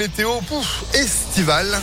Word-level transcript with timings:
météo 0.00 0.40
pouf, 0.48 0.82
estivale. 0.94 1.78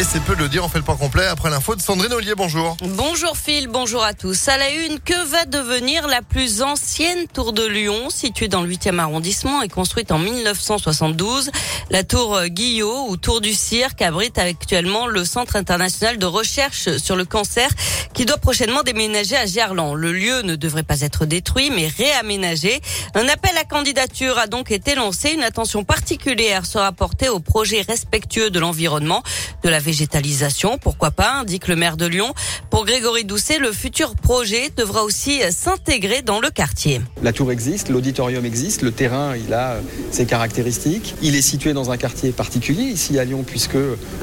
Et 0.00 0.02
c'est 0.02 0.20
peu 0.20 0.34
le 0.34 0.48
dire, 0.48 0.64
on 0.64 0.68
fait 0.70 0.78
le 0.78 0.84
point 0.84 0.96
complet 0.96 1.26
après 1.26 1.50
l'info 1.50 1.76
de 1.76 1.82
Sandrine 1.82 2.14
Ollier, 2.14 2.32
bonjour. 2.34 2.74
Bonjour 2.80 3.36
Phil, 3.36 3.68
bonjour 3.68 4.02
à 4.02 4.14
tous. 4.14 4.48
À 4.48 4.56
la 4.56 4.70
une, 4.70 4.98
que 4.98 5.26
va 5.28 5.44
devenir 5.44 6.08
la 6.08 6.22
plus 6.22 6.62
ancienne 6.62 7.26
tour 7.28 7.52
de 7.52 7.66
Lyon, 7.66 8.08
située 8.08 8.48
dans 8.48 8.62
le 8.62 8.70
8e 8.70 8.98
arrondissement 8.98 9.60
et 9.60 9.68
construite 9.68 10.10
en 10.10 10.18
1972 10.18 11.50
La 11.90 12.02
tour 12.02 12.40
Guillot 12.46 13.10
ou 13.10 13.18
tour 13.18 13.42
du 13.42 13.52
cirque 13.52 14.00
abrite 14.00 14.38
actuellement 14.38 15.06
le 15.06 15.22
Centre 15.26 15.56
international 15.56 16.16
de 16.16 16.24
recherche 16.24 16.96
sur 16.96 17.14
le 17.14 17.26
cancer 17.26 17.68
qui 18.14 18.24
doit 18.24 18.38
prochainement 18.38 18.82
déménager 18.82 19.36
à 19.36 19.44
Gerland. 19.44 19.94
Le 19.94 20.12
lieu 20.12 20.40
ne 20.40 20.56
devrait 20.56 20.82
pas 20.82 21.02
être 21.02 21.26
détruit 21.26 21.68
mais 21.68 21.88
réaménagé. 21.88 22.80
Un 23.14 23.28
appel 23.28 23.54
à 23.58 23.64
candidature 23.64 24.38
a 24.38 24.46
donc 24.46 24.70
été 24.70 24.94
lancé. 24.94 25.32
Une 25.32 25.42
attention 25.42 25.84
particulière 25.84 26.64
sera 26.64 26.90
portée 26.92 27.28
aux 27.28 27.40
projets 27.40 27.82
respectueux 27.82 28.48
de 28.48 28.58
l'environnement, 28.58 29.22
de 29.62 29.68
la 29.68 29.78
végétalisation, 29.90 30.78
pourquoi 30.78 31.10
pas, 31.10 31.40
indique 31.40 31.66
le 31.66 31.74
maire 31.74 31.96
de 31.96 32.06
Lyon. 32.06 32.32
Pour 32.70 32.84
Grégory 32.84 33.24
Doucet, 33.24 33.58
le 33.58 33.72
futur 33.72 34.14
projet 34.14 34.70
devra 34.76 35.02
aussi 35.02 35.40
s'intégrer 35.50 36.22
dans 36.22 36.40
le 36.40 36.48
quartier. 36.48 37.00
La 37.24 37.32
tour 37.32 37.50
existe, 37.50 37.88
l'auditorium 37.88 38.44
existe, 38.44 38.82
le 38.82 38.92
terrain, 38.92 39.34
il 39.36 39.52
a 39.52 39.78
ses 40.12 40.26
caractéristiques. 40.26 41.16
Il 41.22 41.34
est 41.34 41.42
situé 41.42 41.72
dans 41.72 41.90
un 41.90 41.96
quartier 41.96 42.30
particulier 42.30 42.84
ici 42.84 43.18
à 43.18 43.24
Lyon 43.24 43.42
puisque 43.44 43.78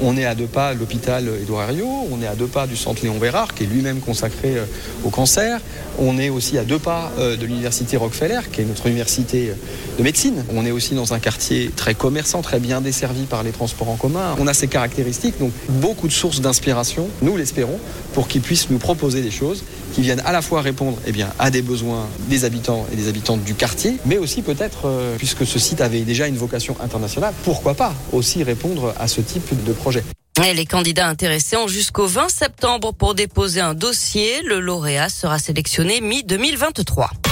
on 0.00 0.16
est 0.16 0.24
à 0.24 0.36
deux 0.36 0.46
pas 0.46 0.74
de 0.74 0.78
l'hôpital 0.78 1.28
Édouard 1.42 1.64
Herriot, 1.64 2.06
on 2.12 2.22
est 2.22 2.28
à 2.28 2.36
deux 2.36 2.46
pas 2.46 2.68
du 2.68 2.76
centre 2.76 3.02
Léon 3.02 3.18
Vérard 3.18 3.54
qui 3.54 3.64
est 3.64 3.66
lui-même 3.66 3.98
consacré 3.98 4.58
euh, 4.58 4.64
au 5.04 5.10
cancer. 5.10 5.60
On 5.98 6.18
est 6.18 6.28
aussi 6.28 6.56
à 6.56 6.62
deux 6.62 6.78
pas 6.78 7.10
euh, 7.18 7.36
de 7.36 7.46
l'université 7.46 7.96
Rockefeller 7.96 8.42
qui 8.52 8.60
est 8.60 8.64
notre 8.64 8.86
université 8.86 9.52
de 9.98 10.02
médecine. 10.04 10.44
On 10.54 10.64
est 10.64 10.70
aussi 10.70 10.94
dans 10.94 11.14
un 11.14 11.18
quartier 11.18 11.72
très 11.74 11.94
commerçant, 11.94 12.42
très 12.42 12.60
bien 12.60 12.80
desservi 12.80 13.24
par 13.24 13.42
les 13.42 13.50
transports 13.50 13.88
en 13.88 13.96
commun. 13.96 14.36
On 14.38 14.46
a 14.46 14.54
ces 14.54 14.68
caractéristiques 14.68 15.40
beaucoup 15.68 16.08
de 16.08 16.12
sources 16.12 16.40
d'inspiration, 16.40 17.08
nous 17.22 17.36
l'espérons, 17.36 17.78
pour 18.14 18.28
qu'ils 18.28 18.42
puissent 18.42 18.70
nous 18.70 18.78
proposer 18.78 19.22
des 19.22 19.30
choses 19.30 19.62
qui 19.94 20.02
viennent 20.02 20.22
à 20.24 20.32
la 20.32 20.42
fois 20.42 20.60
répondre 20.60 20.98
eh 21.06 21.12
à 21.38 21.50
des 21.50 21.62
besoins 21.62 22.06
des 22.28 22.44
habitants 22.44 22.86
et 22.92 22.96
des 22.96 23.08
habitantes 23.08 23.42
du 23.44 23.54
quartier, 23.54 23.96
mais 24.06 24.18
aussi 24.18 24.42
peut-être, 24.42 24.86
euh, 24.86 25.16
puisque 25.16 25.46
ce 25.46 25.58
site 25.58 25.80
avait 25.80 26.00
déjà 26.00 26.26
une 26.26 26.36
vocation 26.36 26.76
internationale, 26.80 27.34
pourquoi 27.44 27.74
pas 27.74 27.92
aussi 28.12 28.42
répondre 28.42 28.94
à 28.98 29.08
ce 29.08 29.20
type 29.20 29.64
de 29.64 29.72
projet. 29.72 30.04
les 30.54 30.66
candidats 30.66 31.08
intéressés 31.08 31.56
ont 31.56 31.68
jusqu'au 31.68 32.06
20 32.06 32.28
septembre 32.28 32.92
pour 32.92 33.14
déposer 33.14 33.60
un 33.60 33.74
dossier. 33.74 34.42
Le 34.42 34.60
lauréat 34.60 35.08
sera 35.08 35.38
sélectionné 35.38 36.00
mi-2023. 36.00 37.27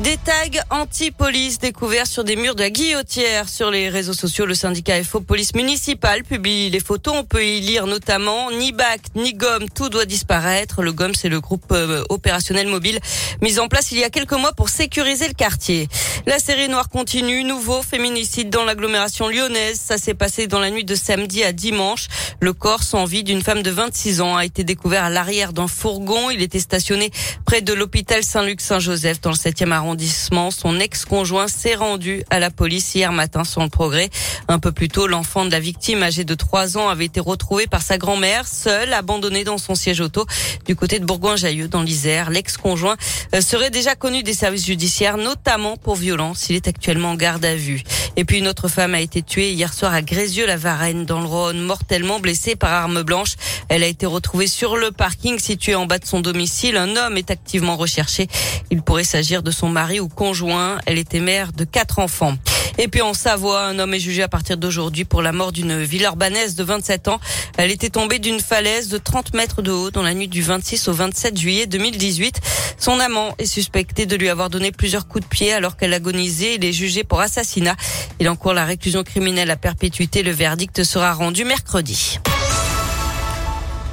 Des 0.00 0.16
tags 0.16 0.64
anti-police 0.70 1.58
découverts 1.58 2.06
sur 2.06 2.24
des 2.24 2.34
murs 2.34 2.54
de 2.54 2.62
la 2.62 2.70
Guillotière. 2.70 3.46
Sur 3.46 3.70
les 3.70 3.90
réseaux 3.90 4.14
sociaux, 4.14 4.46
le 4.46 4.54
syndicat 4.54 5.04
FO 5.04 5.20
Police 5.20 5.54
Municipale 5.54 6.24
publie 6.24 6.70
les 6.70 6.80
photos. 6.80 7.14
On 7.14 7.24
peut 7.24 7.44
y 7.44 7.60
lire 7.60 7.86
notamment 7.86 8.50
ni 8.50 8.72
bac, 8.72 9.02
ni 9.14 9.34
gomme, 9.34 9.68
tout 9.68 9.90
doit 9.90 10.06
disparaître. 10.06 10.82
Le 10.82 10.94
GOM, 10.94 11.14
c'est 11.14 11.28
le 11.28 11.40
groupe 11.40 11.70
euh, 11.72 12.02
opérationnel 12.08 12.68
mobile 12.68 13.00
mis 13.42 13.58
en 13.58 13.68
place 13.68 13.92
il 13.92 13.98
y 13.98 14.04
a 14.04 14.08
quelques 14.08 14.32
mois 14.32 14.52
pour 14.52 14.70
sécuriser 14.70 15.28
le 15.28 15.34
quartier. 15.34 15.88
La 16.26 16.38
série 16.38 16.68
noire 16.68 16.88
continue. 16.88 17.44
Nouveau 17.44 17.82
féminicide 17.82 18.48
dans 18.48 18.64
l'agglomération 18.64 19.28
lyonnaise. 19.28 19.78
Ça 19.78 19.98
s'est 19.98 20.14
passé 20.14 20.46
dans 20.46 20.58
la 20.58 20.70
nuit 20.70 20.84
de 20.84 20.94
samedi 20.94 21.44
à 21.44 21.52
dimanche. 21.52 22.08
Le 22.40 22.54
corps 22.54 22.82
sans 22.82 23.04
vie 23.04 23.24
d'une 23.24 23.42
femme 23.42 23.62
de 23.62 23.70
26 23.70 24.22
ans 24.22 24.36
a 24.36 24.46
été 24.46 24.64
découvert 24.64 25.04
à 25.04 25.10
l'arrière 25.10 25.52
d'un 25.52 25.68
fourgon. 25.68 26.30
Il 26.30 26.40
était 26.40 26.60
stationné 26.60 27.10
près 27.44 27.60
de 27.60 27.74
l'hôpital 27.74 28.24
Saint-Luc-Saint-Joseph 28.24 29.20
dans 29.20 29.30
le 29.30 29.36
7e 29.36 29.70
arrondissement 29.70 29.81
arrondissement. 29.82 30.50
Son 30.50 30.78
ex-conjoint 30.78 31.48
s'est 31.48 31.74
rendu 31.74 32.22
à 32.30 32.38
la 32.38 32.50
police 32.50 32.94
hier 32.94 33.12
matin 33.12 33.42
sans 33.42 33.64
le 33.64 33.68
progrès. 33.68 34.10
Un 34.48 34.60
peu 34.60 34.70
plus 34.70 34.88
tôt, 34.88 35.08
l'enfant 35.08 35.44
de 35.44 35.50
la 35.50 35.58
victime, 35.58 36.02
âgé 36.02 36.24
de 36.24 36.34
3 36.34 36.78
ans, 36.78 36.88
avait 36.88 37.06
été 37.06 37.18
retrouvé 37.18 37.66
par 37.66 37.82
sa 37.82 37.98
grand-mère, 37.98 38.46
seul, 38.46 38.92
abandonné 38.92 39.42
dans 39.42 39.58
son 39.58 39.74
siège 39.74 40.00
auto 40.00 40.24
du 40.66 40.76
côté 40.76 41.00
de 41.00 41.04
Bourgoin-Jailleux 41.04 41.68
dans 41.68 41.82
l'Isère. 41.82 42.30
L'ex-conjoint 42.30 42.96
euh, 43.34 43.40
serait 43.40 43.70
déjà 43.70 43.96
connu 43.96 44.22
des 44.22 44.34
services 44.34 44.66
judiciaires, 44.66 45.16
notamment 45.16 45.76
pour 45.76 45.96
violence. 45.96 46.48
Il 46.48 46.56
est 46.56 46.68
actuellement 46.68 47.10
en 47.10 47.16
garde 47.16 47.44
à 47.44 47.56
vue. 47.56 47.82
Et 48.16 48.24
puis 48.24 48.38
une 48.38 48.46
autre 48.46 48.68
femme 48.68 48.94
a 48.94 49.00
été 49.00 49.22
tuée 49.22 49.52
hier 49.52 49.72
soir 49.74 49.92
à 49.92 50.02
Grézieux-la-Varenne 50.02 51.06
dans 51.06 51.20
le 51.20 51.26
Rhône, 51.26 51.60
mortellement 51.60 52.20
blessée 52.20 52.54
par 52.54 52.72
arme 52.72 53.02
blanche. 53.02 53.34
Elle 53.68 53.82
a 53.82 53.86
été 53.86 54.06
retrouvée 54.06 54.46
sur 54.46 54.76
le 54.76 54.92
parking 54.92 55.40
situé 55.40 55.74
en 55.74 55.86
bas 55.86 55.98
de 55.98 56.06
son 56.06 56.20
domicile. 56.20 56.76
Un 56.76 56.94
homme 56.96 57.16
est 57.16 57.30
activement 57.30 57.76
recherché. 57.76 58.28
Il 58.70 58.82
pourrait 58.82 59.04
s'agir 59.04 59.42
de 59.42 59.50
son 59.50 59.70
mari 59.72 59.98
ou 59.98 60.08
conjoint. 60.08 60.78
Elle 60.86 60.98
était 60.98 61.20
mère 61.20 61.52
de 61.52 61.64
quatre 61.64 61.98
enfants. 61.98 62.36
Et 62.78 62.88
puis 62.88 63.02
en 63.02 63.12
Savoie, 63.12 63.64
un 63.64 63.78
homme 63.78 63.92
est 63.94 64.00
jugé 64.00 64.22
à 64.22 64.28
partir 64.28 64.56
d'aujourd'hui 64.56 65.04
pour 65.04 65.20
la 65.20 65.32
mort 65.32 65.52
d'une 65.52 65.86
urbanaise 65.92 66.54
de 66.54 66.64
27 66.64 67.08
ans. 67.08 67.20
Elle 67.58 67.70
était 67.70 67.90
tombée 67.90 68.18
d'une 68.18 68.40
falaise 68.40 68.88
de 68.88 68.98
30 68.98 69.34
mètres 69.34 69.60
de 69.62 69.70
haut 69.70 69.90
dans 69.90 70.02
la 70.02 70.14
nuit 70.14 70.28
du 70.28 70.42
26 70.42 70.88
au 70.88 70.92
27 70.92 71.38
juillet 71.38 71.66
2018. 71.66 72.40
Son 72.78 72.98
amant 72.98 73.34
est 73.38 73.46
suspecté 73.46 74.06
de 74.06 74.16
lui 74.16 74.28
avoir 74.28 74.48
donné 74.48 74.72
plusieurs 74.72 75.06
coups 75.06 75.24
de 75.24 75.28
pied 75.28 75.52
alors 75.52 75.76
qu'elle 75.76 75.92
agonisait. 75.92 76.54
Il 76.54 76.64
est 76.64 76.72
jugé 76.72 77.04
pour 77.04 77.20
assassinat. 77.20 77.76
Il 78.20 78.28
encourt 78.28 78.54
la 78.54 78.64
réclusion 78.64 79.02
criminelle 79.02 79.50
à 79.50 79.56
perpétuité. 79.56 80.22
Le 80.22 80.32
verdict 80.32 80.82
sera 80.82 81.12
rendu 81.12 81.44
mercredi. 81.44 82.18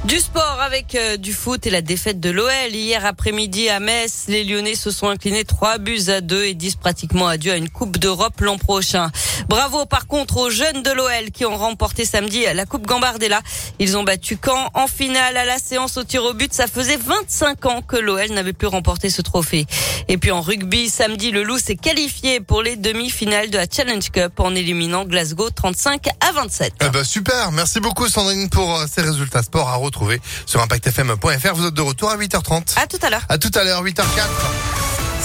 Du 0.04 0.18
sport 0.18 0.58
avec 0.62 0.94
euh, 0.94 1.18
du 1.18 1.34
foot 1.34 1.66
et 1.66 1.70
la 1.70 1.82
défaite 1.82 2.20
de 2.20 2.30
l'OL. 2.30 2.50
Hier 2.72 3.04
après-midi 3.04 3.68
à 3.68 3.80
Metz, 3.80 4.24
les 4.28 4.44
Lyonnais 4.44 4.74
se 4.74 4.90
sont 4.90 5.08
inclinés 5.08 5.44
3 5.44 5.76
buts 5.76 6.08
à 6.08 6.22
2 6.22 6.44
et 6.44 6.54
disent 6.54 6.76
pratiquement 6.76 7.28
adieu 7.28 7.52
à 7.52 7.56
une 7.56 7.68
Coupe 7.68 7.98
d'Europe 7.98 8.40
l'an 8.40 8.56
prochain. 8.56 9.10
Bravo 9.48 9.86
par 9.86 10.06
contre 10.06 10.36
aux 10.38 10.50
jeunes 10.50 10.82
de 10.82 10.90
l'OL 10.90 11.30
qui 11.32 11.44
ont 11.44 11.56
remporté 11.56 12.04
samedi 12.04 12.44
la 12.54 12.66
Coupe 12.66 12.86
Gambardella. 12.86 13.40
Ils 13.78 13.96
ont 13.96 14.02
battu 14.02 14.38
Caen 14.42 14.70
en 14.74 14.86
finale 14.86 15.36
à 15.36 15.44
la 15.44 15.58
séance 15.58 15.96
au 15.96 16.04
tir 16.04 16.24
au 16.24 16.34
but. 16.34 16.52
Ça 16.52 16.66
faisait 16.66 16.96
25 16.96 17.66
ans 17.66 17.82
que 17.82 17.96
l'OL 17.96 18.30
n'avait 18.30 18.52
plus 18.52 18.66
remporté 18.66 19.10
ce 19.10 19.22
trophée. 19.22 19.66
Et 20.08 20.18
puis 20.18 20.30
en 20.30 20.40
rugby, 20.40 20.88
samedi, 20.88 21.30
le 21.30 21.42
Loup 21.42 21.58
s'est 21.58 21.76
qualifié 21.76 22.40
pour 22.40 22.62
les 22.62 22.76
demi-finales 22.76 23.50
de 23.50 23.58
la 23.58 23.66
Challenge 23.70 24.08
Cup 24.10 24.38
en 24.38 24.54
éliminant 24.54 25.04
Glasgow 25.04 25.50
35 25.50 26.08
à 26.20 26.32
27. 26.32 26.74
Eh 26.84 26.88
ben 26.90 27.04
super, 27.04 27.52
merci 27.52 27.80
beaucoup 27.80 28.08
Sandrine 28.08 28.48
pour 28.48 28.76
euh, 28.76 28.86
ces 28.92 29.02
résultats 29.02 29.42
sport 29.42 29.68
à 29.68 29.76
retrouver 29.76 30.20
sur 30.46 30.60
impactfm.fr. 30.60 31.54
Vous 31.54 31.66
êtes 31.66 31.74
de 31.74 31.82
retour 31.82 32.10
à 32.10 32.16
8h30. 32.16 32.78
À 32.80 32.86
tout 32.86 32.98
à 33.02 33.10
l'heure. 33.10 33.22
À 33.28 33.38
tout 33.38 33.50
à 33.54 33.64
l'heure, 33.64 33.84
8h04. 33.84 34.02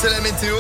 C'est 0.02 0.10
la 0.10 0.22
météo. 0.22 0.56